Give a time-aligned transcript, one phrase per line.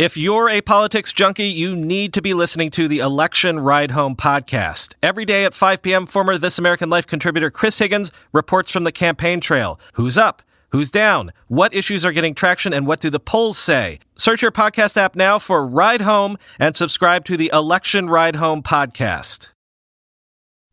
[0.00, 4.16] If you're a politics junkie, you need to be listening to the Election Ride Home
[4.16, 4.94] podcast.
[5.02, 8.92] Every day at 5 p.m., former This American Life contributor Chris Higgins reports from the
[8.92, 9.78] campaign trail.
[9.92, 10.40] Who's up?
[10.70, 11.34] Who's down?
[11.48, 13.98] What issues are getting traction and what do the polls say?
[14.16, 18.62] Search your podcast app now for Ride Home and subscribe to the Election Ride Home
[18.62, 19.50] podcast.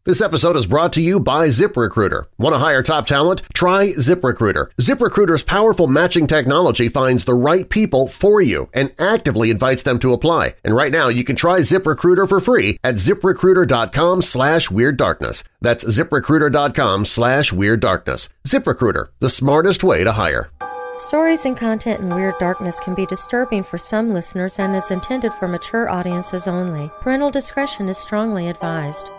[0.08, 2.28] This episode is brought to you by ZipRecruiter.
[2.38, 3.44] Want to hire top talent?
[3.54, 4.68] Try ZipRecruiter.
[4.78, 10.14] ZipRecruiter's powerful matching technology finds the right people for you and actively invites them to
[10.14, 10.56] apply.
[10.64, 15.44] And right now, you can try ZipRecruiter for free at ziprecruiter.com slash WeirdDarkness.
[15.60, 18.30] That's ziprecruiter.com slash WeirdDarkness.
[18.48, 20.50] ZipRecruiter, the smartest way to hire.
[20.96, 25.34] Stories and content in Weird Darkness can be disturbing for some listeners and is intended
[25.34, 26.90] for mature audiences only.
[27.02, 29.12] Parental discretion is strongly advised.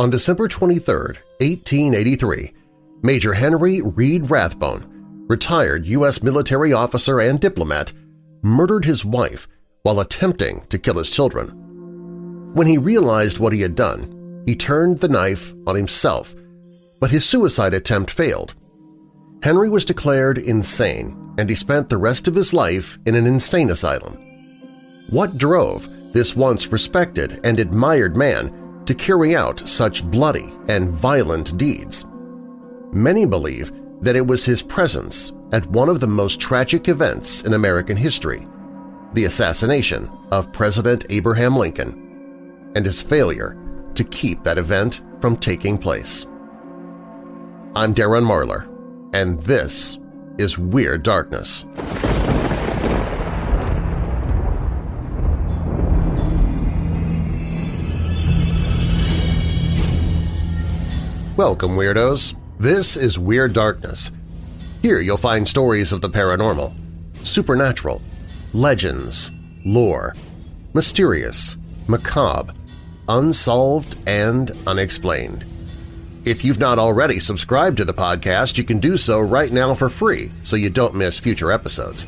[0.00, 2.54] On December 23, 1883,
[3.02, 6.22] Major Henry Reed Rathbone, retired U.S.
[6.22, 7.92] military officer and diplomat,
[8.40, 9.46] murdered his wife
[9.82, 11.48] while attempting to kill his children.
[12.54, 16.34] When he realized what he had done, he turned the knife on himself,
[16.98, 18.54] but his suicide attempt failed.
[19.42, 23.68] Henry was declared insane and he spent the rest of his life in an insane
[23.68, 24.16] asylum.
[25.10, 31.56] What drove this once respected and admired man to carry out such bloody and violent
[31.56, 32.06] deeds.
[32.90, 37.52] Many believe that it was his presence at one of the most tragic events in
[37.52, 38.48] American history,
[39.14, 43.56] the assassination of President Abraham Lincoln, and his failure
[43.94, 46.26] to keep that event from taking place.
[47.76, 48.66] I'm Darren Marlar,
[49.14, 50.00] and this
[50.36, 51.64] is Weird Darkness.
[61.40, 62.36] Welcome, Weirdos!
[62.58, 64.12] This is Weird Darkness.
[64.82, 66.74] Here you'll find stories of the paranormal,
[67.26, 68.02] supernatural,
[68.52, 69.30] legends,
[69.64, 70.14] lore,
[70.74, 71.56] mysterious,
[71.88, 72.52] macabre,
[73.08, 75.46] unsolved, and unexplained.
[76.26, 79.88] If you've not already subscribed to the podcast, you can do so right now for
[79.88, 82.06] free so you don't miss future episodes.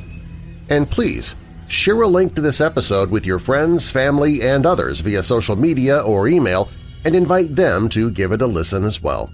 [0.69, 1.37] And please,
[1.69, 6.01] share a link to this episode with your friends, family, and others via social media
[6.01, 6.69] or email
[7.05, 9.31] and invite them to give it a listen as well.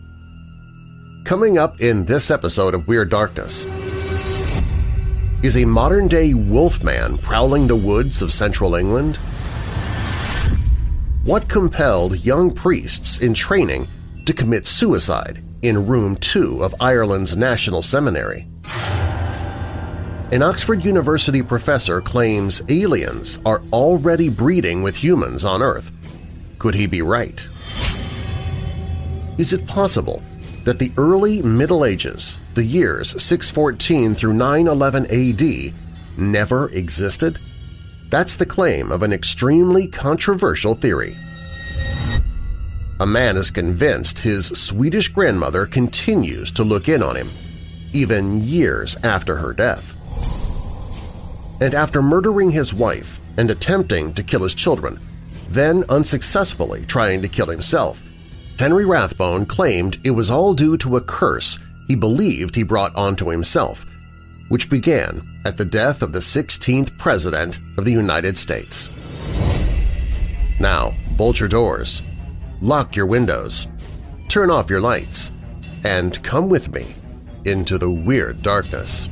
[1.24, 3.64] Coming up in this episode of Weird Darkness
[5.42, 9.18] is a modern-day wolfman prowling the woods of central England?
[11.24, 13.86] What compelled young priests in training
[14.24, 18.48] to commit suicide in Room 2 of Ireland's National Seminary?
[20.32, 25.92] An Oxford University professor claims aliens are already breeding with humans on Earth.
[26.58, 27.48] Could he be right?
[29.38, 30.20] Is it possible
[30.64, 35.74] that the early Middle Ages, the years 614 through 911 AD,
[36.18, 37.38] never existed?
[38.10, 41.16] That's the claim of an extremely controversial theory.
[42.98, 47.30] A man is convinced his Swedish grandmother continues to look in on him,
[47.92, 49.94] even years after her death.
[51.60, 54.98] And after murdering his wife and attempting to kill his children,
[55.48, 58.02] then unsuccessfully trying to kill himself,
[58.58, 63.28] Henry Rathbone claimed it was all due to a curse he believed he brought onto
[63.28, 63.86] himself,
[64.48, 68.90] which began at the death of the 16th President of the United States.
[70.58, 72.02] Now, bolt your doors,
[72.60, 73.68] lock your windows,
[74.26, 75.30] turn off your lights,
[75.84, 76.96] and come with me
[77.44, 79.08] into the weird darkness.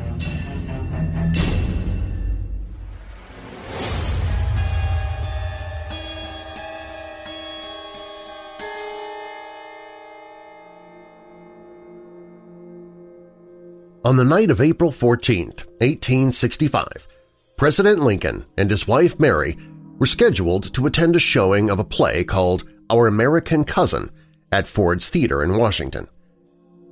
[14.07, 17.09] On the night of April 14, 1865,
[17.57, 19.59] President Lincoln and his wife Mary
[19.99, 24.13] were scheduled to attend a showing of a play called Our American Cousin
[24.53, 26.07] at Ford's Theater in Washington.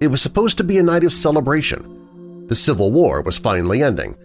[0.00, 2.48] It was supposed to be a night of celebration.
[2.48, 4.16] The Civil War was finally ending.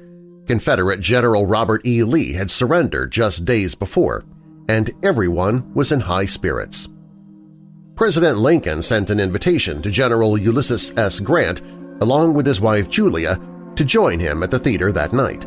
[0.47, 2.01] Confederate General Robert E.
[2.01, 4.25] Lee had surrendered just days before,
[4.67, 6.89] and everyone was in high spirits.
[7.93, 11.19] President Lincoln sent an invitation to General Ulysses S.
[11.19, 11.61] Grant
[12.01, 13.39] along with his wife Julia,
[13.75, 15.45] to join him at the theater that night.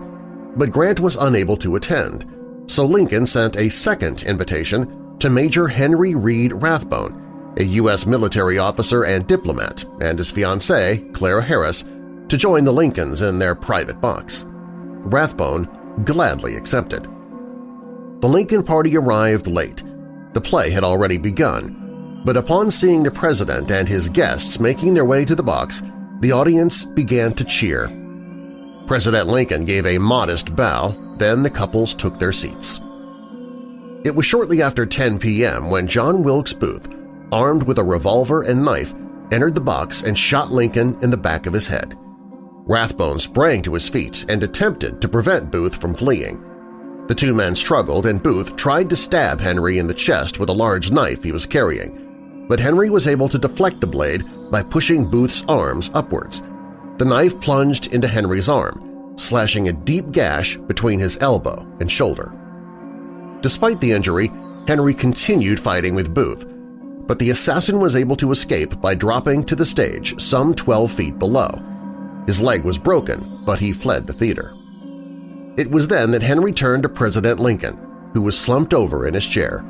[0.56, 2.26] But Grant was unable to attend,
[2.66, 8.06] so Lincoln sent a second invitation to Major Henry Reed Rathbone, a U.S.
[8.06, 11.84] military officer and diplomat, and his fiancée, Clara Harris,
[12.28, 14.44] to join the Lincolns in their private box.
[14.46, 15.68] Rathbone
[16.04, 17.04] gladly accepted.
[18.20, 19.82] The Lincoln party arrived late.
[20.32, 25.04] The play had already begun, but upon seeing the president and his guests making their
[25.04, 25.82] way to the box,
[26.22, 27.90] The audience began to cheer.
[28.86, 32.80] President Lincoln gave a modest bow, then the couples took their seats.
[34.04, 35.68] It was shortly after 10 p.m.
[35.68, 36.86] when John Wilkes Booth,
[37.32, 38.94] armed with a revolver and knife,
[39.32, 41.98] entered the box and shot Lincoln in the back of his head.
[42.68, 46.40] Rathbone sprang to his feet and attempted to prevent Booth from fleeing.
[47.08, 50.52] The two men struggled and Booth tried to stab Henry in the chest with a
[50.52, 52.01] large knife he was carrying,
[52.52, 56.42] but Henry was able to deflect the blade by pushing Booth's arms upwards.
[56.98, 62.30] The knife plunged into Henry's arm, slashing a deep gash between his elbow and shoulder.
[63.40, 64.30] Despite the injury,
[64.68, 66.44] Henry continued fighting with Booth,
[67.06, 71.18] but the assassin was able to escape by dropping to the stage some 12 feet
[71.18, 71.48] below.
[72.26, 74.54] His leg was broken, but he fled the theater.
[75.56, 77.80] It was then that Henry turned to President Lincoln,
[78.12, 79.64] who was slumped over in his chair.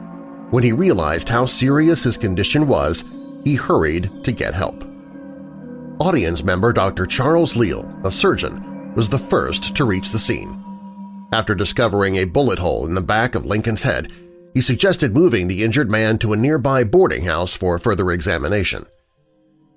[0.52, 3.04] When he realized how serious his condition was,
[3.43, 4.84] he hurried to get help.
[5.99, 7.06] Audience member Dr.
[7.06, 10.62] Charles Leale, a surgeon, was the first to reach the scene.
[11.32, 14.12] After discovering a bullet hole in the back of Lincoln's head,
[14.52, 18.84] he suggested moving the injured man to a nearby boarding house for further examination.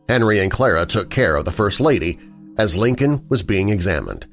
[0.10, 2.20] Henry and Clara took care of the First Lady
[2.58, 4.28] as Lincoln was being examined.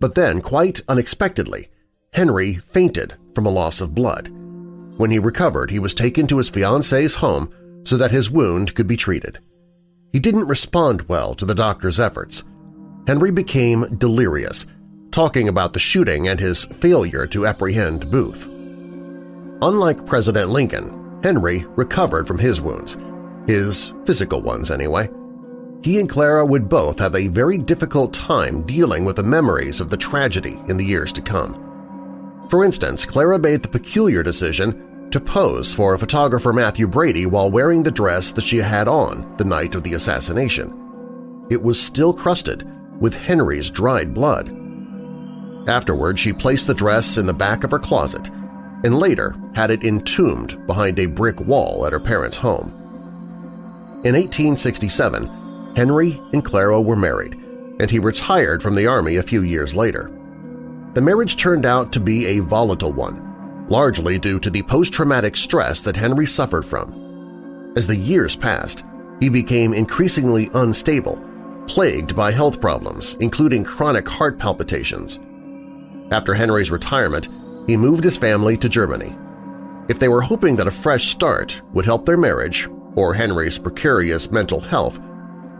[0.00, 1.68] But then, quite unexpectedly,
[2.12, 4.32] Henry fainted from a loss of blood.
[4.98, 7.50] When he recovered, he was taken to his fiancée's home
[7.84, 9.38] so that his wound could be treated.
[10.12, 12.42] He didn't respond well to the doctor's efforts.
[13.06, 14.66] Henry became delirious,
[15.12, 18.46] talking about the shooting and his failure to apprehend Booth.
[19.62, 22.96] Unlike President Lincoln, Henry recovered from his wounds,
[23.46, 25.08] his physical ones anyway.
[25.84, 29.90] He and Clara would both have a very difficult time dealing with the memories of
[29.90, 31.64] the tragedy in the years to come.
[32.50, 37.82] For instance, Clara made the peculiar decision to pose for photographer Mathew Brady while wearing
[37.82, 41.46] the dress that she had on the night of the assassination.
[41.50, 42.66] It was still crusted
[43.00, 44.48] with Henry's dried blood.
[45.68, 48.30] Afterward, she placed the dress in the back of her closet
[48.84, 52.72] and later had it entombed behind a brick wall at her parents' home.
[54.04, 57.34] In 1867, Henry and Clara were married,
[57.80, 60.10] and he retired from the Army a few years later.
[60.94, 63.27] The marriage turned out to be a volatile one,
[63.68, 67.72] largely due to the post-traumatic stress that Henry suffered from.
[67.76, 68.84] As the years passed,
[69.20, 71.22] he became increasingly unstable,
[71.66, 75.18] plagued by health problems, including chronic heart palpitations.
[76.10, 77.28] After Henry's retirement,
[77.66, 79.14] he moved his family to Germany.
[79.88, 84.30] If they were hoping that a fresh start would help their marriage or Henry's precarious
[84.30, 85.00] mental health,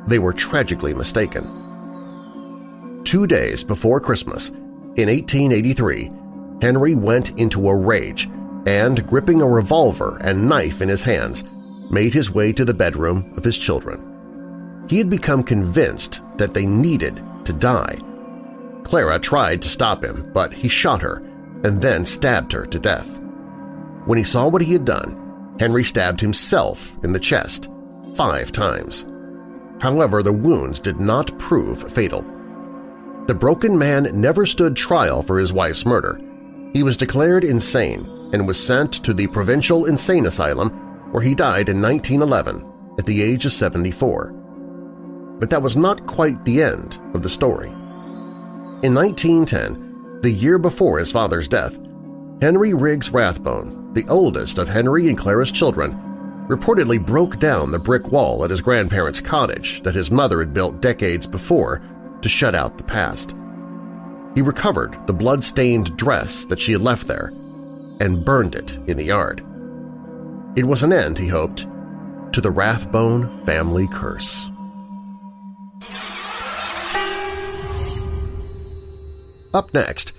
[0.06, 3.02] they were tragically mistaken.
[3.04, 4.50] Two days before Christmas,
[4.96, 6.10] in 1883,
[6.60, 8.28] Henry went into a rage
[8.66, 11.44] and, gripping a revolver and knife in his hands,
[11.90, 14.86] made his way to the bedroom of his children.
[14.88, 17.98] He had become convinced that they needed to die.
[18.82, 21.18] Clara tried to stop him, but he shot her
[21.64, 23.20] and then stabbed her to death.
[24.06, 27.68] When he saw what he had done, Henry stabbed himself in the chest
[28.14, 29.06] five times.
[29.80, 32.22] However, the wounds did not prove fatal.
[33.26, 36.20] The broken man never stood trial for his wife's murder.
[36.72, 40.70] He was declared insane and was sent to the Provincial Insane Asylum
[41.12, 42.64] where he died in 1911
[42.98, 44.32] at the age of 74.
[45.38, 47.70] But that was not quite the end of the story.
[48.82, 51.78] In 1910, the year before his father's death,
[52.42, 55.92] Henry Riggs Rathbone, the oldest of Henry and Clara's children,
[56.48, 60.80] reportedly broke down the brick wall at his grandparents' cottage that his mother had built
[60.80, 61.82] decades before
[62.22, 63.34] to shut out the past.
[64.34, 67.32] He recovered the blood-stained dress that she had left there
[68.00, 69.44] and burned it in the yard.
[70.56, 71.66] It was an end, he hoped,
[72.32, 74.50] to the Rathbone family curse.
[79.54, 80.12] Up next,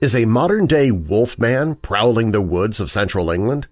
[0.00, 3.68] is a modern-day wolfman prowling the woods of central England?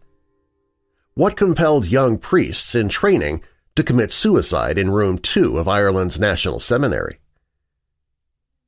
[1.15, 3.43] What compelled young priests in training
[3.75, 7.19] to commit suicide in Room 2 of Ireland's National Seminary?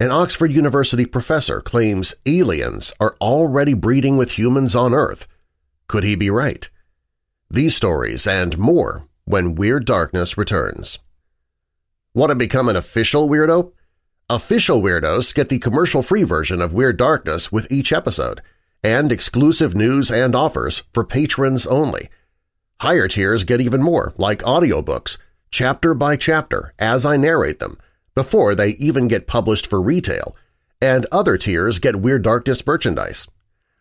[0.03, 5.29] An Oxford University professor claims aliens are already breeding with humans on Earth.
[5.87, 6.69] Could he be right?
[7.49, 10.99] These stories and more when Weird Darkness returns.
[12.15, 13.71] Want to become an official weirdo?
[14.29, 18.43] Official weirdos get the commercial-free version of Weird Darkness with each episode
[18.83, 22.09] and exclusive news and offers for patrons only–
[22.81, 25.17] Higher tiers get even more, like audiobooks,
[25.53, 27.79] chapter by chapter, as I narrate them,
[28.15, 30.37] before they even get published for retail,
[30.81, 33.29] and other tiers get Weird Darkness merchandise.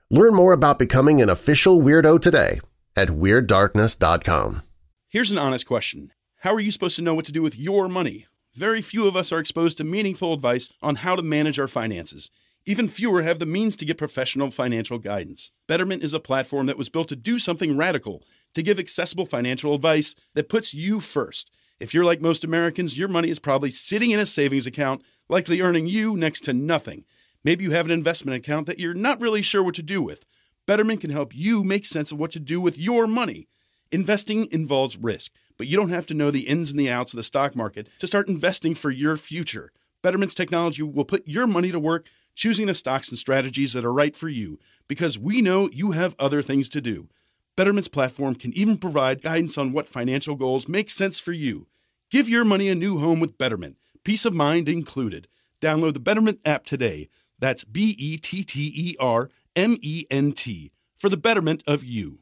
[0.10, 2.60] Learn more about becoming an official weirdo today
[2.96, 4.64] at WeirdDarkness.com.
[5.08, 6.12] Here's an honest question.
[6.40, 8.28] How are you supposed to know what to do with your money?
[8.54, 12.30] very few of us are exposed to meaningful advice on how to manage our finances.
[12.66, 15.52] Even fewer have the means to get professional financial guidance.
[15.68, 18.24] Betterment is a platform that was built to do something radical,
[18.54, 21.50] to give accessible financial advice that puts you first.
[21.82, 25.62] If you're like most Americans, your money is probably sitting in a savings account, likely
[25.62, 27.06] earning you next to nothing.
[27.44, 30.24] Maybe you have an investment account that you're not really sure what to do with.
[30.68, 33.48] Betterment can help you make sense of what to do with your money.
[33.92, 37.18] Investing involves risk, but you don't have to know the ins and the outs of
[37.18, 39.72] the stock market to start investing for your future.
[40.04, 43.92] Betterment's technology will put your money to work choosing the stocks and strategies that are
[43.92, 47.10] right for you because we know you have other things to do.
[47.56, 51.66] Betterment's platform can even provide guidance on what financial goals make sense for you.
[52.12, 55.30] Give your money a new home with Betterment, peace of mind included.
[55.62, 57.08] Download the Betterment app today.
[57.40, 61.86] That's B E T T E R M E N T for the betterment of
[61.86, 62.20] you.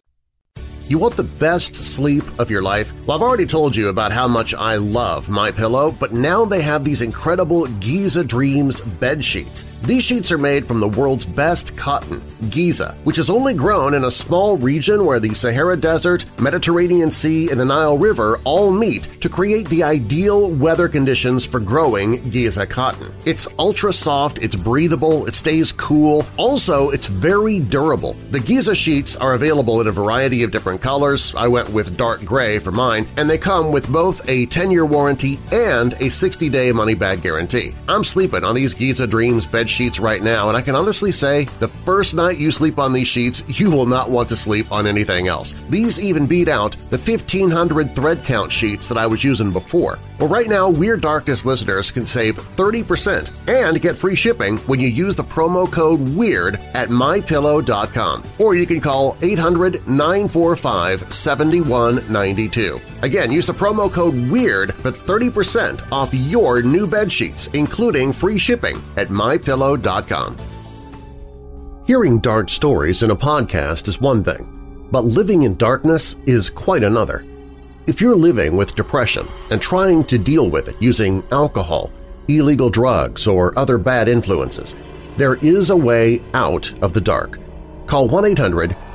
[0.89, 2.93] You want the best sleep of your life?
[3.05, 6.63] Well, I've already told you about how much I love My Pillow, but now they
[6.63, 9.67] have these incredible Giza Dreams bed sheets.
[9.84, 14.05] These sheets are made from the world's best cotton, Giza, which is only grown in
[14.05, 19.03] a small region where the Sahara Desert, Mediterranean Sea, and the Nile River all meet
[19.22, 23.12] to create the ideal weather conditions for growing Giza cotton.
[23.25, 26.25] It's ultra-soft, it's breathable, it stays cool.
[26.36, 28.15] Also, it's very durable.
[28.31, 31.33] The Giza sheets are available in a variety of different colors.
[31.36, 35.39] I went with dark gray for mine, and they come with both a 10-year warranty
[35.51, 37.75] and a 60-day money-back guarantee.
[37.88, 41.45] I'm sleeping on these Giza Dreams bed sheets right now, and I can honestly say
[41.59, 44.88] the first night you sleep on these sheets, you will not want to sleep on
[44.88, 45.55] anything else.
[45.69, 50.00] These even beat out the 1500 thread count sheets that I was using before.
[50.19, 54.89] Well, right now, Weird Darkness listeners can save 30% and get free shipping when you
[54.89, 58.24] use the promo code WEIRD at MyPillow.com.
[58.38, 59.17] Or you can call
[60.69, 63.03] 800-945-7192.
[63.03, 68.38] Again, use the promo code WEIRD for 30% off your new bed sheets, including free
[68.38, 70.38] shipping at MyPillow.com.
[71.85, 76.83] Hearing dark stories in a podcast is one thing, but living in darkness is quite
[76.83, 77.25] another.
[77.88, 81.91] If you're living with depression and trying to deal with it using alcohol,
[82.27, 84.75] illegal drugs, or other bad influences,
[85.17, 87.39] there is a way out of the dark.
[87.88, 88.07] Call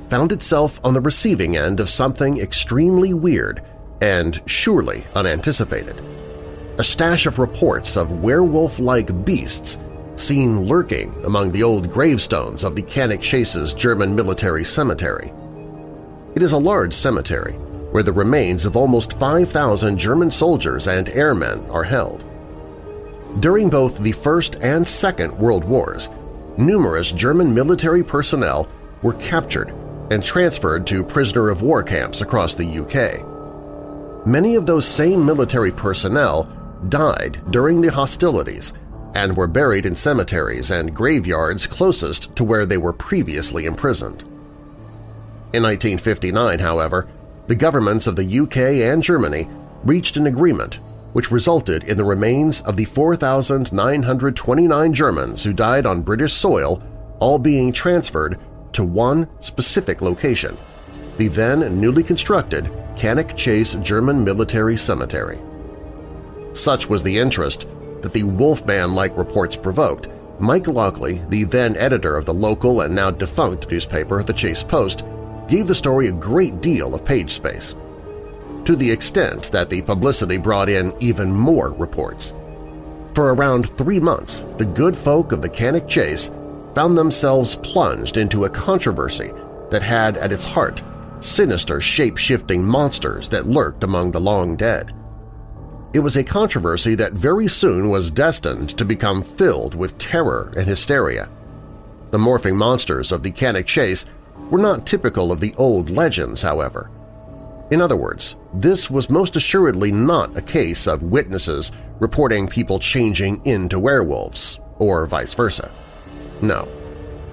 [0.09, 3.61] found itself on the receiving end of something extremely weird
[4.03, 6.01] and surely unanticipated.
[6.79, 9.79] A stash of reports of werewolf-like beasts
[10.15, 15.33] seen lurking among the old gravestones of the Cannock Chase's German military cemetery.
[16.37, 17.59] It is a large cemetery
[17.97, 22.27] where the remains of almost 5,000 German soldiers and airmen are held.
[23.41, 26.11] During both the First and Second World Wars,
[26.59, 28.69] numerous German military personnel
[29.01, 29.71] were captured
[30.11, 34.27] and transferred to prisoner-of-war camps across the UK.
[34.27, 36.53] Many of those same military personnel
[36.91, 38.75] died during the hostilities
[39.15, 44.21] and were buried in cemeteries and graveyards closest to where they were previously imprisoned.
[45.55, 47.09] In 1959, however,
[47.47, 48.57] the governments of the UK
[48.91, 49.49] and Germany
[49.85, 50.81] reached an agreement
[51.13, 56.83] which resulted in the remains of the 4,929 Germans who died on British soil
[57.21, 58.39] all being transferred
[58.73, 60.59] to one specific location,
[61.17, 65.41] the then newly constructed Cannock Chase German Military Cemetery.
[66.53, 67.67] Such was the interest
[68.03, 73.11] that the Wolfman-like reports provoked, Mike Lockley, the then editor of the local and now
[73.11, 75.07] defunct newspaper The Chase Post,
[75.49, 77.75] gave the story a great deal of page space,
[78.65, 82.35] to the extent that the publicity brought in even more reports.
[83.15, 86.31] For around three months, the good folk of the Cannock Chase
[86.75, 89.31] found themselves plunged into a controversy
[89.71, 90.83] that had at its heart
[91.21, 94.93] sinister shape-shifting monsters that lurked among the long dead.
[95.95, 100.67] It was a controversy that very soon was destined to become filled with terror and
[100.67, 101.31] hysteria.
[102.11, 104.05] The morphing monsters of the Cannock Chase
[104.51, 106.91] were not typical of the old legends, however.
[107.71, 113.45] In other words, this was most assuredly not a case of witnesses reporting people changing
[113.45, 115.73] into werewolves, or vice versa.
[116.41, 116.69] No,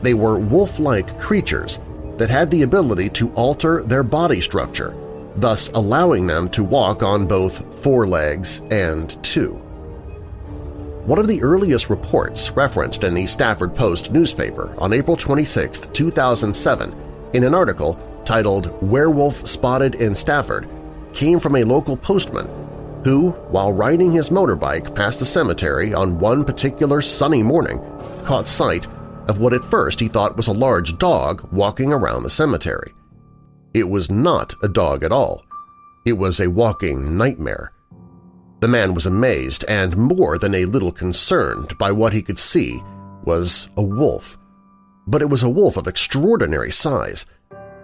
[0.03, 1.79] They were wolf-like creatures
[2.17, 4.93] that had the ability to alter their body structure,
[5.37, 9.62] thus allowing them to walk on both four legs and two.
[11.05, 16.95] One of the earliest reports referenced in the Stafford Post newspaper on April 26, 2007,
[17.33, 20.65] in an article titled Werewolf Spotted in Stafford,
[21.11, 22.47] came from a local postman
[23.03, 27.81] who, while riding his motorbike past the cemetery on one particular sunny morning,
[28.23, 28.87] caught sight
[29.27, 32.93] of what at first he thought was a large dog walking around the cemetery.
[33.73, 35.43] It was not a dog at all.
[36.05, 37.73] It was a walking nightmare.
[38.63, 42.81] The man was amazed and more than a little concerned by what he could see
[43.25, 44.37] was a wolf.
[45.05, 47.25] But it was a wolf of extraordinary size.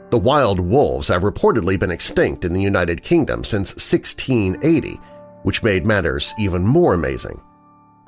[0.09, 5.01] The wild wolves have reportedly been extinct in the United Kingdom since 1680,
[5.43, 7.41] which made matters even more amazing.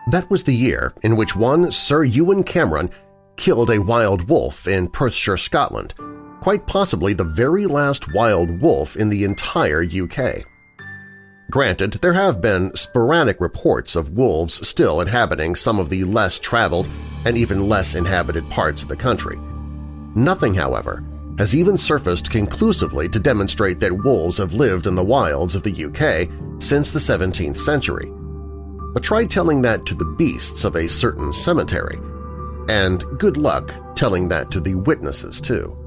[0.09, 2.89] That was the year in which one Sir Ewen Cameron
[3.35, 5.93] killed a wild wolf in Perthshire, Scotland,
[6.39, 10.47] quite possibly the very last wild wolf in the entire UK.
[11.51, 16.87] Granted, there have been sporadic reports of wolves still inhabiting some of the less traveled
[17.25, 19.37] and even less inhabited parts of the country.
[20.15, 21.03] Nothing, however,
[21.37, 25.85] has even surfaced conclusively to demonstrate that wolves have lived in the wilds of the
[25.85, 26.29] UK
[26.61, 28.09] since the 17th century.
[28.93, 31.97] But try telling that to the beasts of a certain cemetery,
[32.69, 35.77] and good luck telling that to the witnesses, too.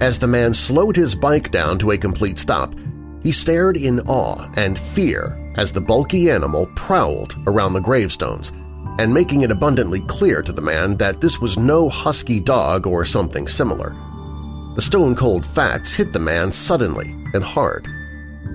[0.00, 2.76] As the man slowed his bike down to a complete stop,
[3.22, 8.52] he stared in awe and fear as the bulky animal prowled around the gravestones,
[8.98, 13.04] and making it abundantly clear to the man that this was no husky dog or
[13.04, 13.90] something similar.
[14.74, 17.88] The stone-cold facts hit the man suddenly and hard.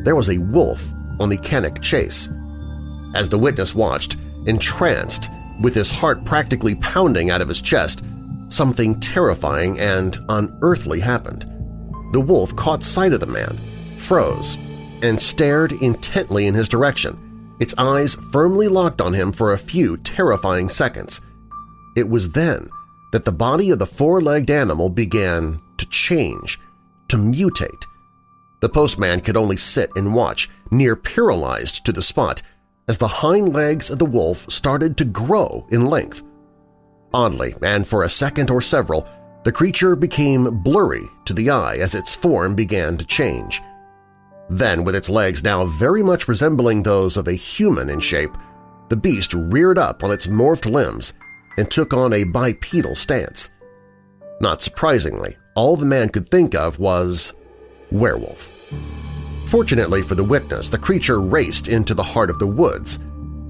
[0.03, 0.85] There was a wolf
[1.19, 2.29] on the Cannock Chase.
[3.15, 5.29] As the witness watched, entranced,
[5.61, 8.03] with his heart practically pounding out of his chest,
[8.49, 11.45] something terrifying and unearthly happened.
[12.11, 13.59] The wolf caught sight of the man,
[13.99, 14.57] froze,
[15.01, 19.97] and stared intently in his direction, its eyes firmly locked on him for a few
[19.97, 21.21] terrifying seconds.
[21.95, 22.69] It was then
[23.11, 26.59] that the body of the four-legged animal began to change,
[27.09, 27.85] to mutate.
[28.61, 32.41] The postman could only sit and watch, near paralyzed to the spot,
[32.87, 36.23] as the hind legs of the wolf started to grow in length.
[37.13, 39.07] Oddly, and for a second or several,
[39.43, 43.61] the creature became blurry to the eye as its form began to change.
[44.49, 48.37] Then, with its legs now very much resembling those of a human in shape,
[48.89, 51.13] the beast reared up on its morphed limbs
[51.57, 53.49] and took on a bipedal stance.
[54.41, 57.33] Not surprisingly, all the man could think of was
[57.91, 58.51] werewolf.
[59.47, 62.97] Fortunately for the witness, the creature raced into the heart of the woods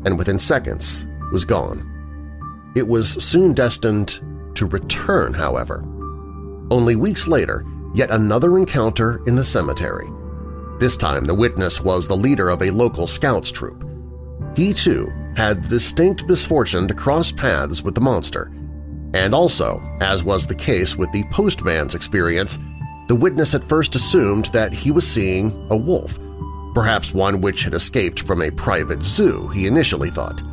[0.05, 1.89] and within seconds was gone.
[2.75, 4.19] It was soon destined
[4.55, 5.83] to return, however.
[6.71, 10.09] Only weeks later, yet another encounter in the cemetery.
[10.83, 13.87] This time the witness was the leader of a local scouts troop.
[14.53, 18.51] He, too, had the distinct misfortune to cross paths with the monster,
[19.13, 22.59] and also, as was the case with the postman's experience,
[23.07, 26.19] the witness at first assumed that he was seeing a wolf,
[26.73, 30.43] perhaps one which had escaped from a private zoo, he initially thought.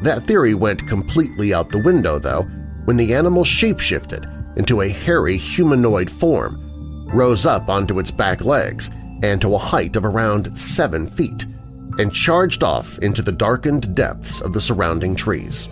[0.00, 2.44] That theory went completely out the window, though,
[2.86, 6.58] when the animal shapeshifted into a hairy humanoid form,
[7.14, 8.90] rose up onto its back legs
[9.22, 11.46] and to a height of around seven feet,
[11.98, 15.68] and charged off into the darkened depths of the surrounding trees.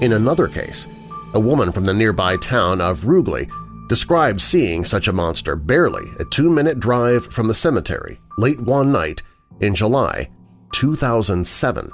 [0.00, 0.88] In another case,
[1.34, 3.48] a woman from the nearby town of Rugeley
[3.88, 9.22] described seeing such a monster barely a two-minute drive from the cemetery late one night
[9.60, 10.28] in July
[10.72, 11.90] 2007.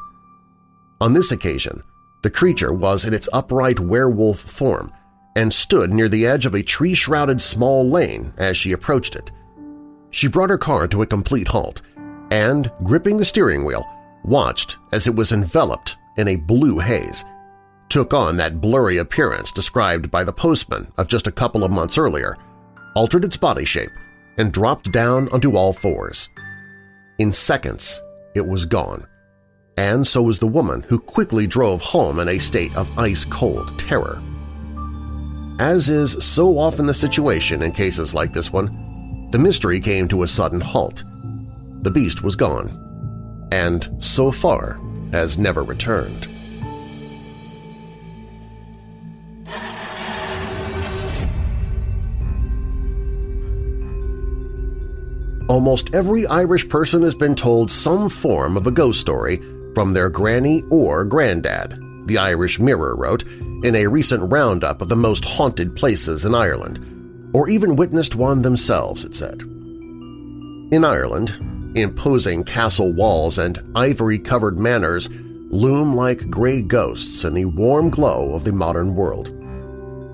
[1.01, 1.83] On this occasion,
[2.23, 4.93] the creature was in its upright werewolf form
[5.37, 9.31] and stood near the edge of a tree-shrouded small lane as she approached it.
[10.13, 11.83] She brought her car to a complete halt
[12.31, 13.85] and, gripping the steering wheel,
[14.25, 17.25] watched as it was enveloped in a blue haze
[17.93, 21.99] took on that blurry appearance described by the postman of just a couple of months
[21.99, 22.39] earlier,
[22.97, 23.91] altered its body shape,
[24.39, 26.31] and dropped down onto all fours.
[27.19, 28.01] In seconds,
[28.35, 29.07] it was gone,
[29.77, 34.23] and so was the woman who quickly drove home in a state of ice-cold terror.
[35.61, 38.71] As is so often the situation in cases like this one,
[39.33, 41.05] the mystery came to a sudden halt.
[41.83, 44.79] The beast was gone, and so far
[45.13, 46.29] has never returned.
[55.49, 59.43] Almost every Irish person has been told some form of a ghost story
[59.75, 61.79] from their granny or granddad.
[62.07, 63.25] the Irish Mirror wrote
[63.63, 66.81] in a recent roundup of the most haunted places in Ireland,
[67.33, 69.43] or even witnessed one themselves, it said.
[70.73, 77.91] In Ireland, imposing castle walls and ivory-covered manors loom like gray ghosts in the warm
[77.91, 79.31] glow of the modern world.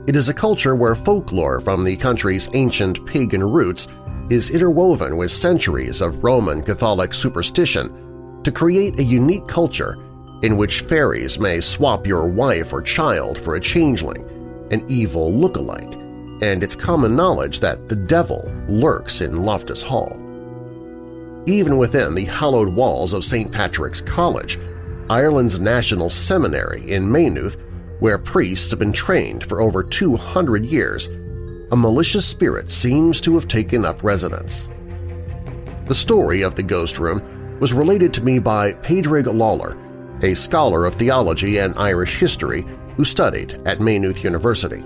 [0.08, 3.88] It is a culture where folklore from the country's ancient pagan roots
[4.30, 9.96] is interwoven with centuries of Roman Catholic superstition to create a unique culture
[10.42, 14.24] in which fairies may swap your wife or child for a changeling,
[14.70, 15.94] an evil look-alike,
[16.42, 20.12] and it's common knowledge that the devil lurks in Loftus Hall.
[21.46, 23.50] Even within the hallowed walls of St.
[23.50, 24.58] Patrick's College,
[25.10, 27.56] Ireland's National Seminary in Maynooth,
[28.00, 31.08] where priests have been trained for over 200 years,
[31.70, 34.68] a malicious spirit seems to have taken up residence.
[35.86, 39.76] The story of the ghost room was related to me by Padraig Lawler,
[40.22, 42.64] a scholar of theology and Irish history
[42.96, 44.84] who studied at Maynooth University.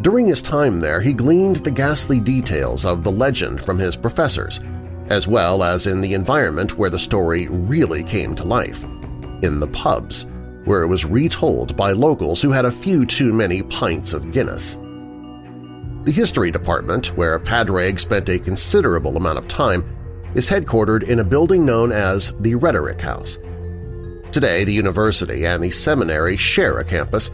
[0.00, 4.60] During his time there, he gleaned the ghastly details of the legend from his professors,
[5.08, 8.84] as well as in the environment where the story really came to life,
[9.42, 10.26] in the pubs,
[10.64, 14.76] where it was retold by locals who had a few too many pints of Guinness.
[16.04, 19.84] The History Department, where Padraig spent a considerable amount of time,
[20.34, 23.38] is headquartered in a building known as the Rhetoric House–
[24.34, 27.30] Today, the university and the seminary share a campus,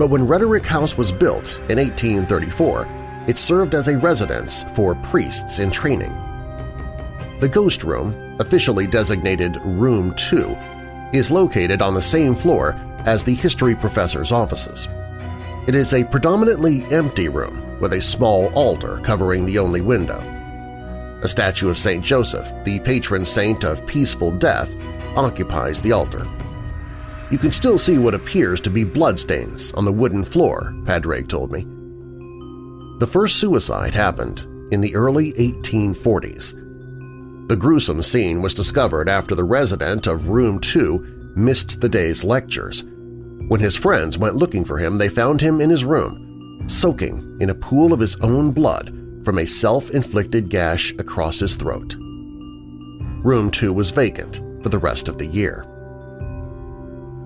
[0.00, 2.88] but when Rhetoric House was built in 1834,
[3.28, 6.16] it served as a residence for priests in training.
[7.40, 10.56] The Ghost Room, officially designated Room 2,
[11.12, 14.88] is located on the same floor as the history professor's offices.
[15.68, 20.20] It is a predominantly empty room with a small altar covering the only window.
[21.22, 22.02] A statue of St.
[22.02, 24.74] Joseph, the patron saint of peaceful death,
[25.14, 26.26] occupies the altar.
[27.30, 31.52] You can still see what appears to be bloodstains on the wooden floor, Padraig told
[31.52, 31.64] me.
[32.98, 34.40] The first suicide happened
[34.72, 37.48] in the early 1840s.
[37.48, 42.84] The gruesome scene was discovered after the resident of Room 2 missed the day's lectures.
[43.48, 47.50] When his friends went looking for him, they found him in his room, soaking in
[47.50, 48.92] a pool of his own blood
[49.24, 51.94] from a self-inflicted gash across his throat.
[53.22, 55.64] Room 2 was vacant for the rest of the year.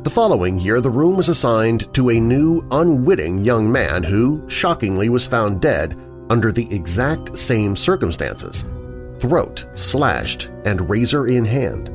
[0.04, 5.08] The following year, the room was assigned to a new, unwitting young man who, shockingly,
[5.08, 8.66] was found dead under the exact same circumstances–
[9.18, 11.90] throat slashed and razor in hand.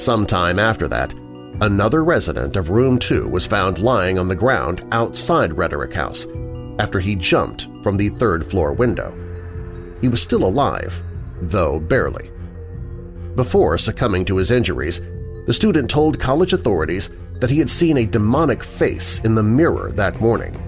[0.00, 1.12] Sometime after that,
[1.60, 6.26] another resident of Room 2 was found lying on the ground outside Rhetoric House
[6.78, 9.14] after he jumped from the third-floor window.
[10.00, 11.02] He was still alive,
[11.42, 12.30] though barely.
[13.34, 15.02] Before succumbing to his injuries,
[15.46, 19.90] the student told college authorities that he had seen a demonic face in the mirror
[19.92, 20.60] that morning.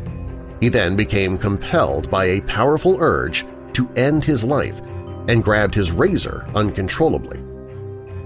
[0.61, 4.81] He then became compelled by a powerful urge to end his life
[5.29, 7.43] and grabbed his razor uncontrollably.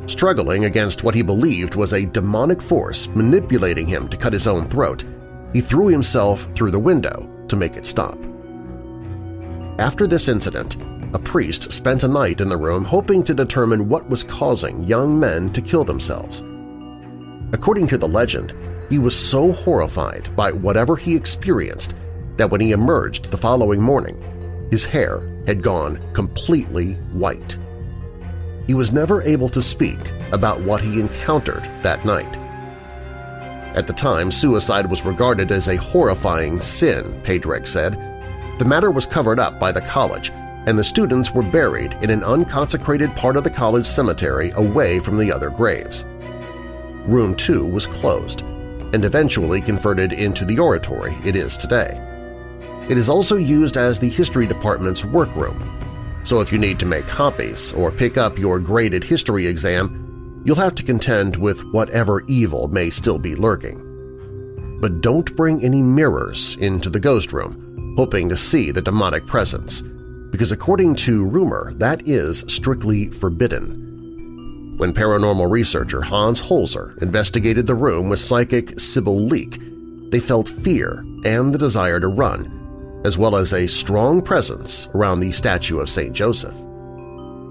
[0.07, 4.69] Struggling against what he believed was a demonic force manipulating him to cut his own
[4.69, 5.05] throat,
[5.53, 8.19] he threw himself through the window to make it stop.
[9.79, 10.77] After this incident,
[11.13, 15.19] a priest spent a night in the room hoping to determine what was causing young
[15.19, 16.43] men to kill themselves.
[17.53, 18.55] According to the legend,
[18.89, 21.95] he was so horrified by whatever he experienced
[22.37, 27.59] that when he emerged the following morning, his hair had gone completely white.
[28.67, 29.99] He was never able to speak
[30.33, 32.39] about what he encountered that night.
[33.77, 37.95] At the time, suicide was regarded as a horrifying sin, Padraig said.
[38.59, 40.33] The matter was covered up by the college,
[40.67, 45.19] and the students were buried in an unconsecrated part of the college cemetery away from
[45.19, 46.05] the other graves.
[47.07, 48.43] Room 2 was closed
[48.93, 51.99] and eventually converted into the oratory it is today.
[52.89, 55.63] It is also used as the History Department's workroom,
[56.23, 60.57] so if you need to make copies or pick up your graded history exam, you'll
[60.57, 63.87] have to contend with whatever evil may still be lurking.
[64.81, 69.83] But don't bring any mirrors into the ghost room, hoping to see the demonic presence,
[70.31, 74.77] because according to rumor, that is strictly forbidden.
[74.79, 79.61] When paranormal researcher Hans Holzer investigated the room with psychic Sybil Leek,
[80.11, 85.21] they felt fear and the desire to run, as well as a strong presence around
[85.21, 86.15] the statue of St.
[86.15, 86.55] Joseph.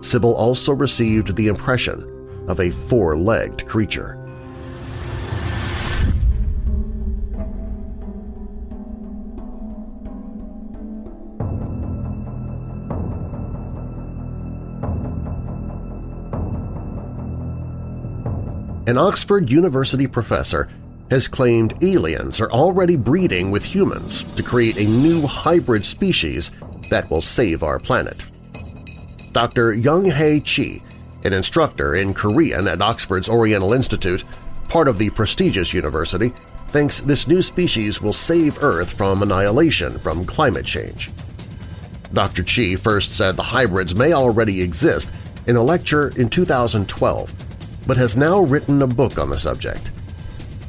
[0.02, 4.19] Sybil also received the impression of a four-legged creature.
[18.90, 20.68] An Oxford University professor
[21.12, 26.50] has claimed aliens are already breeding with humans to create a new hybrid species
[26.90, 28.26] that will save our planet.
[29.32, 29.76] Dr.
[29.76, 30.82] Young-Hae Chi,
[31.24, 34.24] an instructor in Korean at Oxford's Oriental Institute,
[34.70, 36.34] part of the prestigious university,
[36.70, 41.12] thinks this new species will save Earth from annihilation from climate change.
[42.12, 42.44] Dr.
[42.44, 45.12] Chi first said the hybrids may already exist
[45.46, 47.49] in a lecture in 2012,
[47.88, 49.92] but has now written a book on the subject.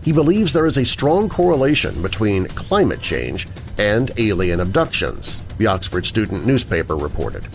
[0.03, 3.47] He believes there is a strong correlation between climate change
[3.79, 7.47] and alien abductions, the Oxford Student newspaper reported.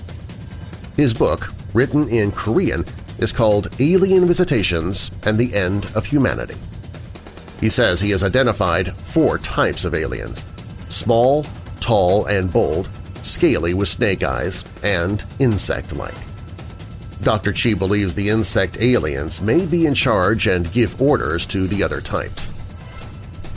[0.95, 2.85] His book, written in Korean,
[3.17, 6.55] is called Alien Visitations and the End of Humanity.
[7.59, 10.45] He says he has identified four types of aliens–
[10.89, 11.43] small,
[11.79, 12.89] tall and bold,
[13.23, 16.13] scaly with snake eyes, and insect-like.
[17.21, 17.53] Dr.
[17.53, 22.01] Chi believes the insect aliens may be in charge and give orders to the other
[22.01, 22.51] types.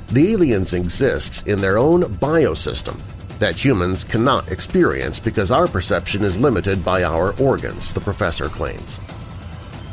[0.08, 2.98] The aliens exist in their own biosystem
[3.38, 8.98] that humans cannot experience because our perception is limited by our organs, the professor claims.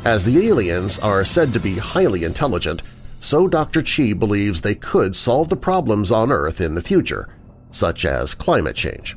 [0.04, 2.82] As the aliens are said to be highly intelligent,
[3.20, 3.82] so Dr.
[3.82, 7.28] Chi believes they could solve the problems on Earth in the future,
[7.70, 9.16] such as climate change.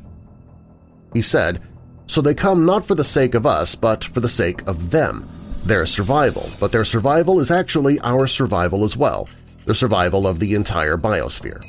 [1.12, 1.60] He said,
[2.10, 5.28] so they come not for the sake of us but for the sake of them,
[5.64, 9.28] their survival, but their survival is actually our survival as well,
[9.64, 11.64] the survival of the entire biosphere.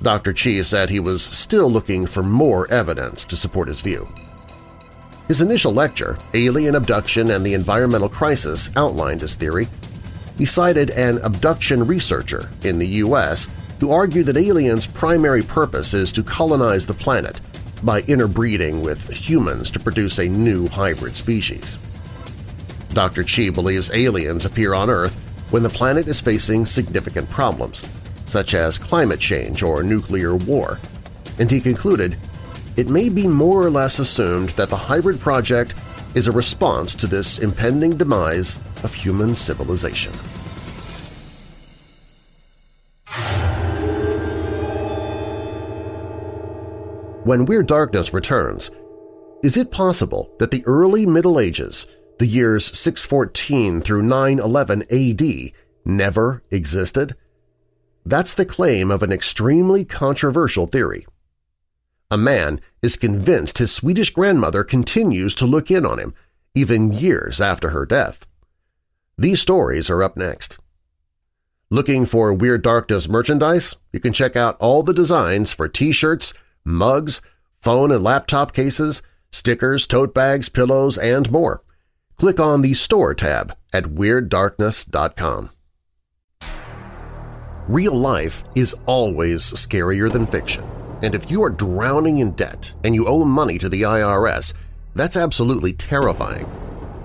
[0.00, 0.32] Dr.
[0.32, 4.08] Chi said he was still looking for more evidence to support his view.
[5.26, 9.66] His initial lecture, Alien Abduction and the Environmental Crisis, outlined his theory.
[10.36, 13.48] He cited an abduction researcher in the U.S.
[13.80, 17.40] who argued that aliens' primary purpose is to colonize the planet
[17.82, 21.78] by interbreeding with humans to produce a new hybrid species.
[22.90, 23.24] Dr.
[23.24, 25.18] Chi believes aliens appear on Earth
[25.50, 27.88] when the planet is facing significant problems,
[28.26, 30.78] such as climate change or nuclear war,
[31.38, 32.16] and he concluded,
[32.76, 35.74] it may be more or less assumed that the hybrid project
[36.14, 40.12] is a response to this impending demise of human civilization.
[47.28, 48.70] When Weird Darkness returns,
[49.44, 51.86] is it possible that the early Middle Ages,
[52.18, 55.52] the years 614 through 911 AD,
[55.84, 57.16] never existed?
[58.06, 61.06] That's the claim of an extremely controversial theory.
[62.10, 66.14] A man is convinced his Swedish grandmother continues to look in on him,
[66.54, 68.26] even years after her death.
[69.18, 70.56] These stories are up next.
[71.70, 73.76] Looking for Weird Darkness merchandise?
[73.92, 76.32] You can check out all the designs for t-shirts,
[76.68, 77.20] mugs,
[77.60, 81.62] phone and laptop cases, stickers, tote bags, pillows, and more.
[82.16, 85.50] Click on the Store tab at WeirdDarkness.com.
[87.68, 90.64] Real life is always scarier than fiction,
[91.02, 94.54] and if you are drowning in debt and you owe money to the IRS,
[94.94, 96.46] that's absolutely terrifying.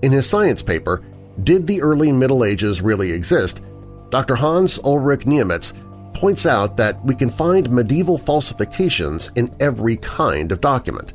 [0.02, 1.04] In his science paper,
[1.44, 3.62] Did the Early Middle Ages Really Exist?,
[4.10, 4.36] Dr.
[4.36, 5.74] Hans Ulrich Niemitz
[6.20, 11.14] points out that we can find medieval falsifications in every kind of document.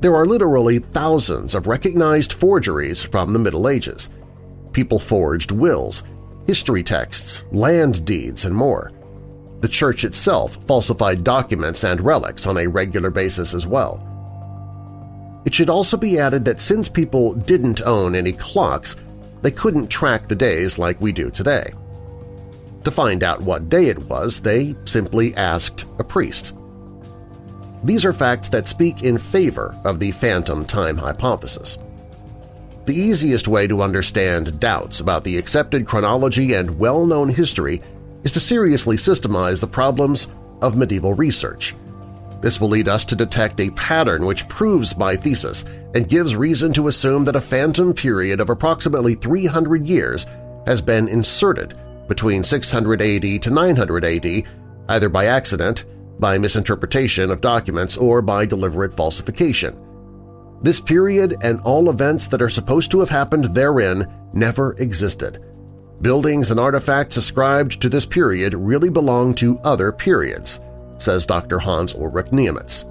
[0.00, 4.10] There are literally thousands of recognized forgeries from the Middle Ages.
[4.72, 6.02] People forged wills,
[6.46, 8.92] history texts, land deeds, and more.
[9.60, 14.04] The Church itself falsified documents and relics on a regular basis as well.
[15.46, 18.94] It should also be added that since people didn't own any clocks,
[19.40, 21.72] they couldn't track the days like we do today.
[22.88, 26.54] To find out what day it was, they simply asked a priest.
[27.84, 31.76] These are facts that speak in favor of the phantom time hypothesis.
[32.86, 37.82] The easiest way to understand doubts about the accepted chronology and well-known history
[38.24, 40.28] is to seriously systemize the problems
[40.62, 41.74] of medieval research.
[42.40, 46.72] This will lead us to detect a pattern which proves my thesis and gives reason
[46.72, 50.24] to assume that a phantom period of approximately 300 years
[50.66, 51.76] has been inserted
[52.08, 54.42] between 600 AD to 900 AD,
[54.88, 55.84] either by accident,
[56.18, 59.78] by misinterpretation of documents, or by deliberate falsification.
[60.62, 65.44] This period and all events that are supposed to have happened therein never existed.
[66.00, 70.60] Buildings and artifacts ascribed to this period really belong to other periods,
[70.98, 71.58] says Dr.
[71.58, 72.84] Hans Ulrich Niemitz.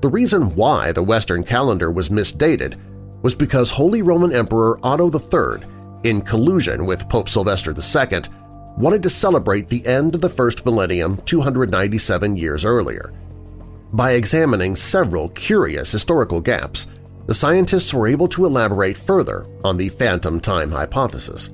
[0.00, 2.76] The reason why the Western calendar was misdated
[3.22, 5.64] was because Holy Roman Emperor Otto III,
[6.04, 8.22] in collusion with Pope Sylvester II,
[8.76, 13.12] wanted to celebrate the end of the first millennium 297 years earlier.
[13.92, 16.86] By examining several curious historical gaps,
[17.26, 21.50] the scientists were able to elaborate further on the phantom time hypothesis.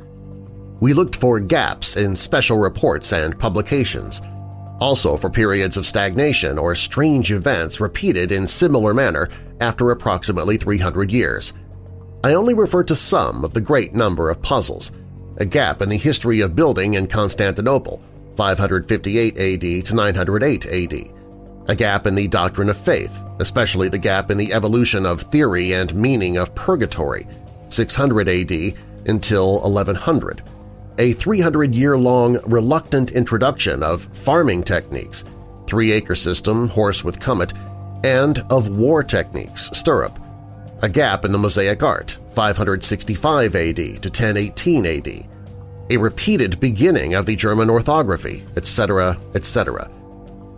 [0.80, 4.22] We looked for gaps in special reports and publications,
[4.80, 9.28] also for periods of stagnation or strange events repeated in similar manner
[9.60, 11.52] after approximately 300 years.
[12.24, 14.90] I only refer to some of the great number of puzzles,
[15.36, 18.02] a gap in the history of building in Constantinople,
[18.36, 21.12] 558 AD to 908 AD,
[21.68, 25.74] a gap in the doctrine of faith, especially the gap in the evolution of theory
[25.74, 27.26] and meaning of purgatory,
[27.68, 28.74] 600 AD
[29.06, 30.42] until 1100,
[30.98, 35.24] a 300-year-long reluctant introduction of farming techniques,
[35.68, 37.52] three-acre system, horse with comet,
[38.02, 40.18] and of war techniques, stirrup,
[40.82, 45.08] a gap in the Mosaic art, 565 AD to 1018 AD,
[45.90, 49.90] a repeated beginning of the German orthography, etc., etc.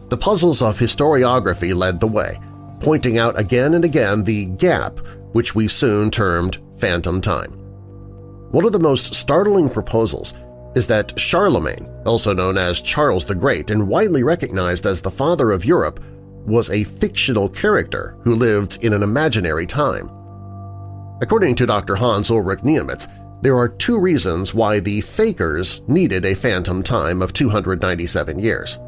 [0.09, 2.39] The puzzles of historiography led the way,
[2.81, 4.99] pointing out again and again the gap
[5.33, 7.53] which we soon termed phantom time.
[8.51, 10.35] One of the most startling proposals
[10.75, 15.53] is that Charlemagne, also known as Charles the Great and widely recognized as the father
[15.53, 16.01] of Europe,
[16.47, 20.11] was a fictional character who lived in an imaginary time.
[21.23, 21.97] According to Dr.
[21.97, 23.07] Hans Ulrich Niemitz,
[23.43, 28.79] there are two reasons why the Fakers needed a phantom time of 297 years.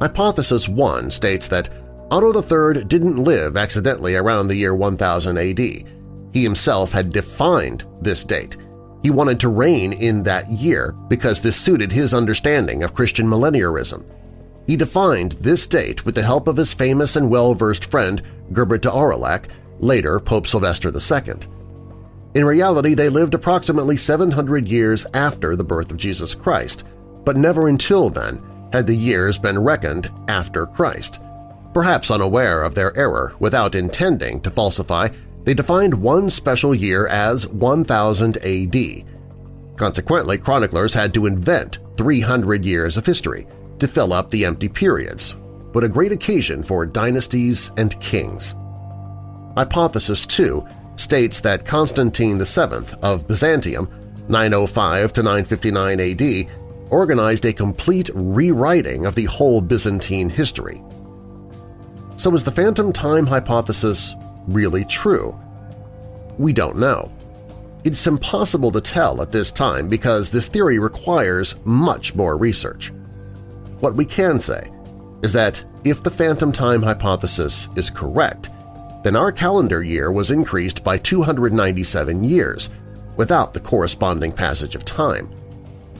[0.00, 1.70] Hypothesis 1 states that
[2.10, 8.22] Otto III didn't live accidentally around the year 1000 AD, he himself had defined this
[8.22, 8.56] date.
[9.02, 14.04] He wanted to reign in that year because this suited his understanding of Christian millenniarism.
[14.66, 18.20] He defined this date with the help of his famous and well-versed friend
[18.52, 19.46] Gerbert Aurillac,
[19.78, 21.34] later Pope Sylvester II.
[22.34, 26.84] In reality, they lived approximately 700 years after the birth of Jesus Christ,
[27.24, 31.20] but never until then had the years been reckoned after Christ.
[31.72, 35.08] Perhaps unaware of their error, without intending to falsify
[35.46, 39.04] they defined one special year as 1000 AD.
[39.76, 43.46] Consequently, chroniclers had to invent 300 years of history
[43.78, 45.34] to fill up the empty periods,
[45.72, 48.54] but a great occasion for dynasties and kings.
[49.56, 50.66] Hypothesis 2
[50.96, 53.88] states that Constantine VII of Byzantium
[54.28, 56.46] 905 to 959 AD
[56.90, 60.82] organized a complete rewriting of the whole Byzantine history.
[62.16, 64.14] So is the phantom time hypothesis
[64.48, 65.38] really true?
[66.38, 67.10] We don't know.
[67.84, 72.92] It's impossible to tell at this time because this theory requires much more research.
[73.80, 74.70] What we can say
[75.22, 78.50] is that if the phantom time hypothesis is correct,
[79.04, 82.70] then our calendar year was increased by 297 years
[83.16, 85.26] without the corresponding passage of time,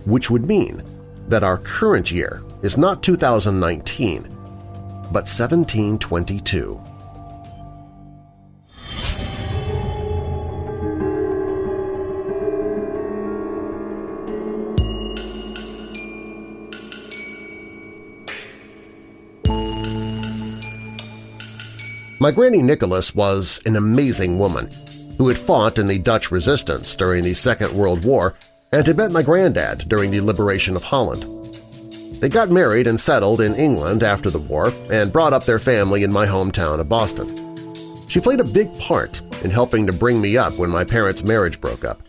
[0.05, 0.83] which would mean
[1.29, 6.81] that our current year is not 2019, but 1722.
[22.27, 24.69] My Granny Nicholas was an amazing woman
[25.17, 28.35] who had fought in the Dutch resistance during the Second World War
[28.73, 31.23] and had met my granddad during the liberation of Holland.
[32.21, 36.03] They got married and settled in England after the war and brought up their family
[36.03, 37.29] in my hometown of Boston.
[38.09, 41.61] She played a big part in helping to bring me up when my parents' marriage
[41.61, 42.01] broke up.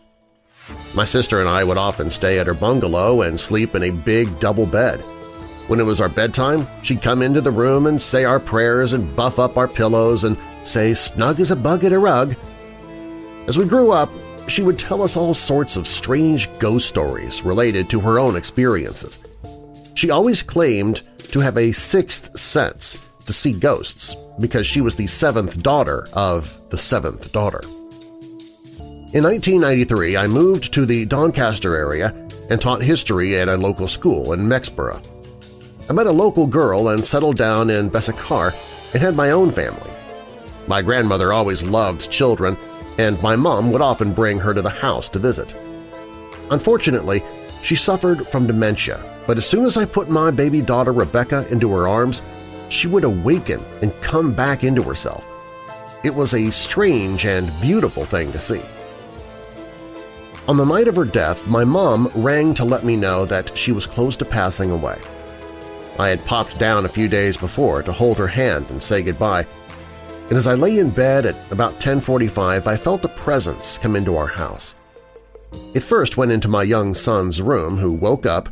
[0.96, 4.40] My sister and I would often stay at her bungalow and sleep in a big
[4.40, 5.00] double bed.
[5.68, 9.14] When it was our bedtime, she'd come into the room and say our prayers and
[9.16, 12.36] buff up our pillows and say snug as a bug in a rug.
[13.48, 14.10] As we grew up,
[14.48, 19.20] she would tell us all sorts of strange ghost stories related to her own experiences.
[19.94, 21.02] She always claimed
[21.32, 26.58] to have a sixth sense to see ghosts because she was the seventh daughter of
[26.70, 27.62] the seventh daughter.
[29.14, 32.14] In 1993, I moved to the Doncaster area
[32.50, 35.02] and taught history at a local school in Mexborough.
[35.90, 38.54] I met a local girl and settled down in Bessacarr
[38.94, 39.90] and had my own family.
[40.68, 42.58] My grandmother always loved children,
[42.98, 45.58] and my mom would often bring her to the house to visit.
[46.52, 47.24] Unfortunately,
[47.64, 51.72] she suffered from dementia, but as soon as I put my baby daughter Rebecca into
[51.72, 52.22] her arms,
[52.68, 55.26] she would awaken and come back into herself.
[56.04, 58.62] It was a strange and beautiful thing to see.
[60.50, 63.72] On the night of her death, my mom rang to let me know that she
[63.72, 64.98] was close to passing away.
[66.00, 69.46] I had popped down a few days before to hold her hand and say goodbye,
[70.30, 74.16] and as I lay in bed at about 1045 I felt a presence come into
[74.16, 74.76] our house.
[75.74, 78.50] It first went into my young son's room who woke up,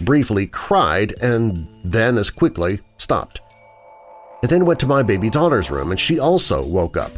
[0.00, 3.40] briefly cried, and then as quickly stopped.
[4.42, 7.12] It then went to my baby daughter's room and she also woke up,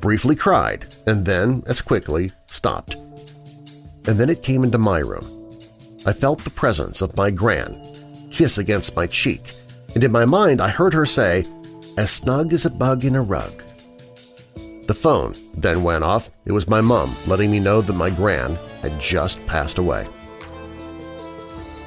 [0.00, 2.94] briefly cried, and then as quickly stopped.
[4.06, 5.24] And then it came into my room.
[6.04, 7.74] I felt the presence of my gran
[8.36, 9.50] kiss against my cheek,
[9.94, 11.46] and in my mind I heard her say,
[11.96, 13.62] as snug as a bug in a rug.
[14.86, 16.28] The phone then went off.
[16.44, 20.06] It was my mom letting me know that my gran had just passed away.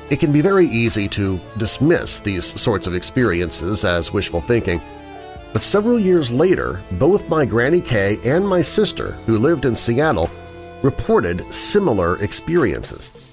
[0.10, 4.82] It can be very easy to dismiss these sorts of experiences as wishful thinking,
[5.54, 10.32] but several years later, both my Granny Kay and my sister, who lived in Seattle,
[10.82, 13.29] reported similar experiences.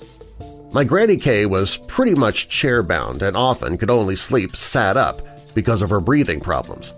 [0.73, 5.21] My Granny Kay was pretty much chair-bound and often could only sleep sat up
[5.55, 6.93] because of her breathing problems.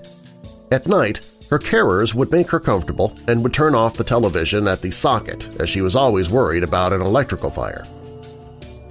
[0.73, 4.81] At night, her carers would make her comfortable and would turn off the television at
[4.81, 7.85] the socket as she was always worried about an electrical fire.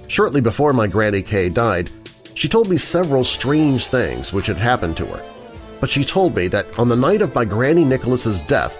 [0.06, 1.90] Shortly before my Granny Kay died,
[2.34, 5.30] she told me several strange things which had happened to her,
[5.80, 8.76] but she told me that on the night of my Granny Nicholas's death,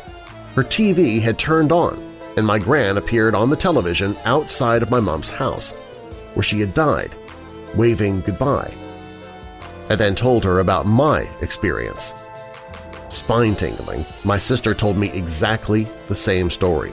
[0.54, 2.02] her TV had turned on
[2.36, 5.84] and my gran appeared on the television outside of my mom's house
[6.38, 7.12] where she had died,
[7.74, 8.72] waving goodbye.
[9.90, 12.14] I then told her about my experience.
[13.08, 16.92] Spine-tingling, my sister told me exactly the same story.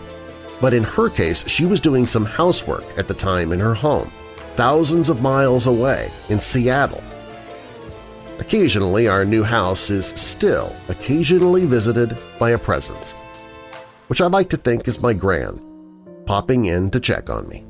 [0.60, 4.12] But in her case, she was doing some housework at the time in her home,
[4.56, 7.04] thousands of miles away in Seattle.
[8.40, 13.14] Occasionally, our new house is still occasionally visited by a presence,
[14.08, 15.62] which I like to think is my gran,
[16.26, 17.64] popping in to check on me.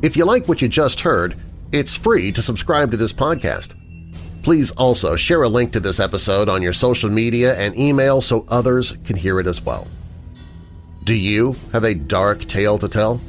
[0.00, 1.36] If you like what you just heard,
[1.72, 3.74] it's free to subscribe to this podcast.
[4.44, 8.46] Please also share a link to this episode on your social media and email so
[8.48, 9.88] others can hear it as well.
[11.02, 13.20] Do you have a dark tale to tell?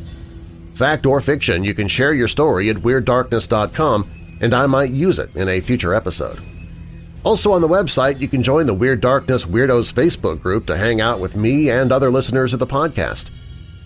[0.76, 5.36] Fact or fiction, you can share your story at WeirdDarkness.com and I might use it
[5.36, 6.40] in a future episode.
[7.24, 11.02] Also on the website, you can join the Weird Darkness Weirdos Facebook group to hang
[11.02, 13.32] out with me and other listeners of the podcast.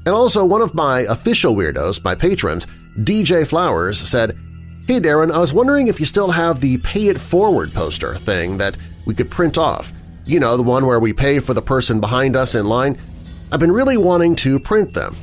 [0.06, 2.66] And also one of my official weirdos, my patrons,
[3.00, 4.38] DJ Flowers, said,
[4.88, 8.58] Hey Darren, I was wondering if you still have the Pay It Forward poster thing
[8.58, 9.92] that we could print off.
[10.24, 12.98] You know, the one where we pay for the person behind us in line.
[13.52, 15.14] I've been really wanting to print them.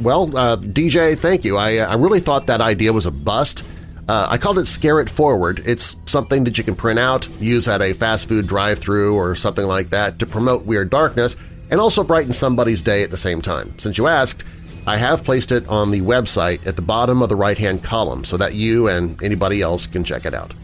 [0.00, 1.58] Well, uh, DJ, thank you.
[1.58, 3.64] I, uh, I really thought that idea was a bust.
[4.08, 5.62] Uh, I called it Scare It Forward.
[5.66, 9.34] It's something that you can print out, use at a fast food drive through or
[9.34, 11.36] something like that to promote Weird Darkness
[11.70, 13.76] and also brighten somebody's day at the same time.
[13.78, 14.44] Since you asked,
[14.86, 18.36] I have placed it on the website at the bottom of the right-hand column so
[18.36, 20.54] that you and anybody else can check it out.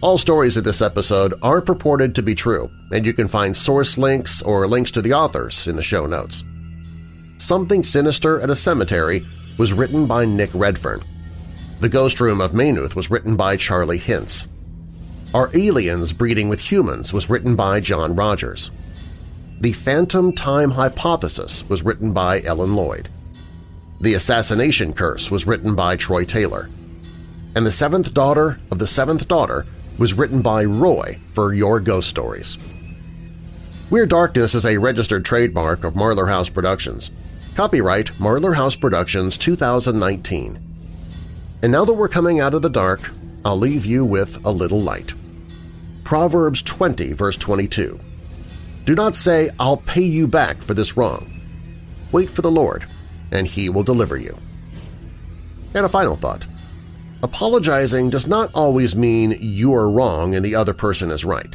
[0.00, 3.98] All stories of this episode are purported to be true, and you can find source
[3.98, 6.42] links or links to the authors in the show notes.
[7.36, 9.22] Something Sinister at a Cemetery
[9.58, 11.02] was written by Nick Redfern.
[11.80, 14.46] The Ghost Room of Maynooth was written by Charlie Hintz.
[15.32, 18.70] Are Aliens Breeding with Humans was written by John Rogers.
[19.62, 23.08] The Phantom Time Hypothesis was written by Ellen Lloyd.
[23.98, 26.68] The Assassination Curse was written by Troy Taylor.
[27.54, 29.64] And The Seventh Daughter of the Seventh Daughter
[29.96, 32.58] was written by Roy for Your Ghost Stories.
[33.88, 37.10] Weird Darkness is a registered trademark of Marlar House Productions.
[37.54, 40.69] Copyright Marlar House Productions 2019.
[41.62, 43.12] And now that we're coming out of the dark,
[43.44, 45.14] I'll leave you with a little light.
[46.04, 48.00] Proverbs 20 verse 22.
[48.84, 51.30] Do not say, I'll pay you back for this wrong.
[52.12, 52.86] Wait for the Lord,
[53.30, 54.36] and He will deliver you.
[55.74, 56.46] And a final thought.
[57.22, 61.54] Apologizing does not always mean you are wrong and the other person is right.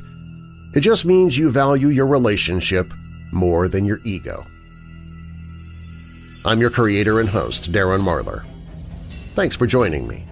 [0.75, 2.93] It just means you value your relationship
[3.31, 4.45] more than your ego.
[6.45, 8.45] I'm your creator and host, Darren Marlar.
[9.35, 10.23] Thanks for joining me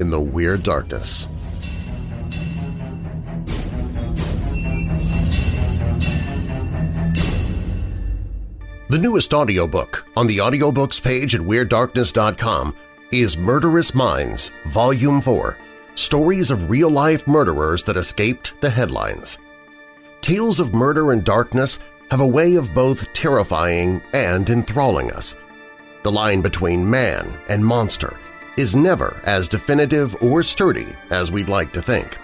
[0.00, 1.28] in the Weird Darkness.
[8.90, 12.74] The newest audiobook on the audiobooks page at WeirdDarkness.com
[13.12, 15.56] is Murderous Minds, Volume 4–
[15.94, 19.38] Stories of Real-Life Murderers That Escaped the Headlines.
[20.22, 21.78] Tales of murder and darkness
[22.10, 25.36] have a way of both terrifying and enthralling us.
[26.08, 28.16] The line between man and monster
[28.56, 32.14] is never as definitive or sturdy as we'd like to think.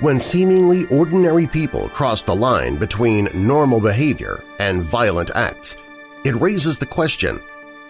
[0.00, 5.76] When seemingly ordinary people cross the line between normal behavior and violent acts,
[6.24, 7.38] it raises the question,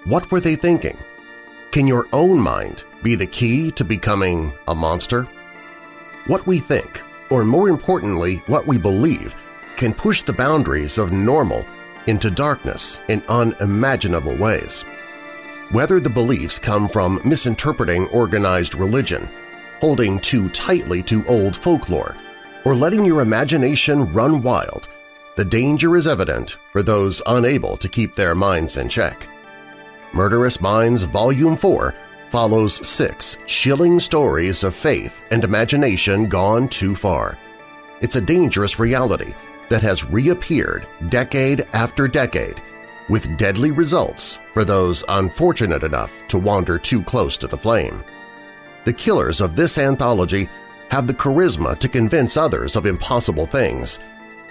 [0.05, 0.99] what were they thinking?
[1.71, 5.23] Can your own mind be the key to becoming a monster?
[6.27, 7.01] What we think,
[7.31, 9.35] or more importantly, what we believe,
[9.77, 11.65] can push the boundaries of normal
[12.07, 14.85] into darkness in unimaginable ways.
[15.71, 19.29] Whether the beliefs come from misinterpreting organized religion,
[19.81, 22.17] holding too tightly to old folklore,
[22.65, 24.89] or letting your imagination run wild,
[25.35, 29.29] the danger is evident for those unable to keep their minds in check.
[30.13, 31.93] Murderous Minds Volume 4
[32.31, 37.37] follows six chilling stories of faith and imagination gone too far.
[38.01, 39.35] It's a dangerous reality
[39.69, 42.63] that has reappeared decade after decade
[43.09, 48.03] with deadly results for those unfortunate enough to wander too close to the flame.
[48.85, 50.49] The killers of this anthology
[50.91, 53.99] have the charisma to convince others of impossible things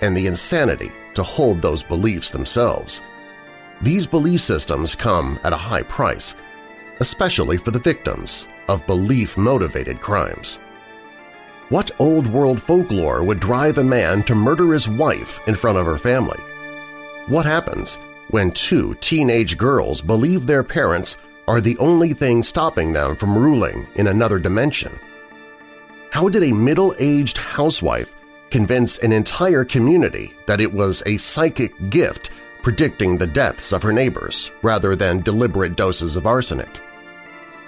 [0.01, 3.01] and the insanity to hold those beliefs themselves.
[3.81, 6.35] These belief systems come at a high price,
[6.99, 10.57] especially for the victims of belief-motivated crimes.
[11.69, 15.97] What old-world folklore would drive a man to murder his wife in front of her
[15.97, 16.39] family?
[17.27, 17.97] What happens
[18.35, 21.15] when two teenage girls believe their parents
[21.47, 24.91] are the only thing stopping them from ruling in another dimension?
[26.09, 28.13] How did a middle-aged housewife
[28.49, 32.31] convince an entire community that it was a psychic gift
[32.61, 36.81] predicting the deaths of her neighbors rather than deliberate doses of arsenic?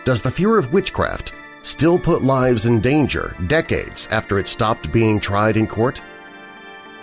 [0.03, 5.21] Does the fear of witchcraft still put lives in danger decades after it stopped being
[5.21, 6.01] tried in court?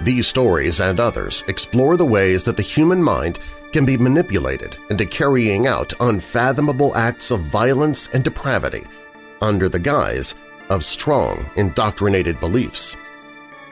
[0.00, 3.38] These stories and others explore the ways that the human mind
[3.74, 8.84] can be manipulated into carrying out unfathomable acts of violence and depravity
[9.42, 10.36] under the guise
[10.70, 12.94] of strong, indoctrinated beliefs.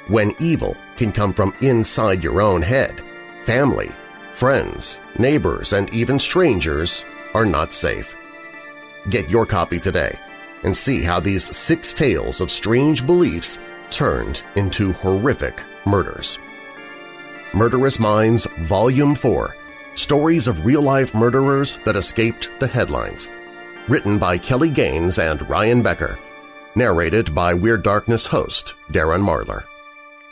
[0.08, 3.00] When evil can come from inside your own head,
[3.44, 3.92] family,
[4.32, 8.16] friends, neighbors, and even strangers are not safe.
[9.08, 10.18] Get your copy today
[10.64, 16.40] and see how these six tales of strange beliefs turned into horrific murders.
[17.54, 19.54] Murderous Minds Volume 4
[19.94, 23.30] Stories of Real-Life Murderers That Escaped the Headlines.
[23.88, 26.18] Written by Kelly Gaines and Ryan Becker.
[26.74, 29.64] Narrated by Weird Darkness host Darren Marlar.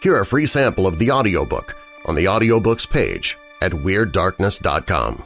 [0.02, 5.24] Hear a free sample of the audiobook on the audiobooks page at WeirdDarkness.com.